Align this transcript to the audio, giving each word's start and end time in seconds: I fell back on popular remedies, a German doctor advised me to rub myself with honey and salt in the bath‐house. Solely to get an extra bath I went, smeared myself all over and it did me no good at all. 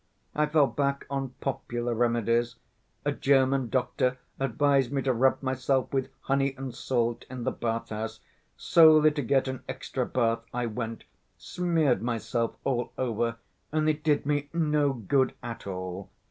I 0.33 0.47
fell 0.47 0.65
back 0.65 1.05
on 1.11 1.35
popular 1.41 1.93
remedies, 1.93 2.55
a 3.05 3.11
German 3.11 3.69
doctor 3.69 4.17
advised 4.39 4.91
me 4.91 5.03
to 5.03 5.13
rub 5.13 5.43
myself 5.43 5.93
with 5.93 6.09
honey 6.21 6.55
and 6.57 6.73
salt 6.73 7.23
in 7.29 7.43
the 7.43 7.51
bath‐house. 7.53 8.19
Solely 8.57 9.11
to 9.11 9.21
get 9.21 9.47
an 9.47 9.61
extra 9.69 10.07
bath 10.07 10.41
I 10.55 10.65
went, 10.65 11.03
smeared 11.37 12.01
myself 12.01 12.55
all 12.63 12.93
over 12.97 13.35
and 13.71 13.87
it 13.87 14.03
did 14.03 14.25
me 14.25 14.49
no 14.55 14.91
good 14.91 15.35
at 15.43 15.67
all. 15.67 16.09